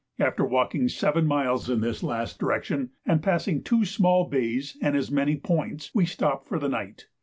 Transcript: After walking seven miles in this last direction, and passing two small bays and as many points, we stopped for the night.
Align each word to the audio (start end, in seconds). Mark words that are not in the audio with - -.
After 0.17 0.43
walking 0.43 0.89
seven 0.89 1.27
miles 1.27 1.69
in 1.69 1.81
this 1.81 2.01
last 2.01 2.39
direction, 2.39 2.89
and 3.05 3.21
passing 3.21 3.61
two 3.61 3.85
small 3.85 4.27
bays 4.27 4.75
and 4.81 4.97
as 4.97 5.11
many 5.11 5.35
points, 5.35 5.93
we 5.93 6.07
stopped 6.07 6.47
for 6.47 6.57
the 6.57 6.69
night. 6.69 7.05